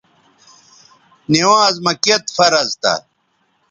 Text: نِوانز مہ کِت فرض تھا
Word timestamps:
نِوانز 1.31 1.75
مہ 1.85 1.93
کِت 2.03 2.23
فرض 2.35 2.69
تھا 2.81 2.93